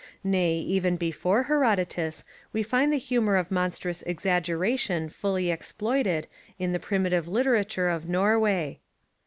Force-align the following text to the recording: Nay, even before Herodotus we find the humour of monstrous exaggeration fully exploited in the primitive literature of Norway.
Nay, 0.23 0.55
even 0.55 0.97
before 0.97 1.43
Herodotus 1.43 2.23
we 2.51 2.63
find 2.63 2.91
the 2.91 2.97
humour 2.97 3.35
of 3.35 3.51
monstrous 3.51 4.01
exaggeration 4.07 5.09
fully 5.09 5.51
exploited 5.51 6.27
in 6.57 6.71
the 6.73 6.79
primitive 6.79 7.27
literature 7.27 7.87
of 7.87 8.09
Norway. 8.09 8.79